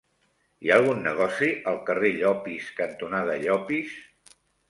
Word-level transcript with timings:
Hi 0.61 0.69
ha 0.69 0.77
algun 0.79 1.03
negoci 1.07 1.49
al 1.73 1.77
carrer 1.91 2.11
Llopis 2.21 2.71
cantonada 2.81 3.37
Llopis? 3.47 3.93